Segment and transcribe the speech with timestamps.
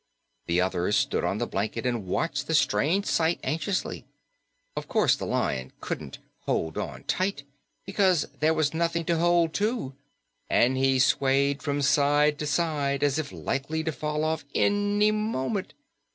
[0.47, 4.07] The others stood on the blanket and watched the strange sight anxiously.
[4.75, 7.43] Of course, the Lion couldn't "hold on tight"
[7.85, 9.93] because there was nothing to hold to,
[10.49, 15.75] and he swayed from side to side as if likely to fall off any moment.